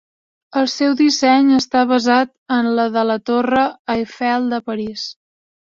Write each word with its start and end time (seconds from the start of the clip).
El 0.61 0.69
seu 0.75 0.95
disseny 1.01 1.51
està 1.57 1.83
basat 1.91 2.33
en 2.57 2.71
la 2.81 2.87
de 2.97 3.05
la 3.13 3.19
Torre 3.33 3.69
Eiffel 3.99 4.51
de 4.57 4.65
París. 4.73 5.09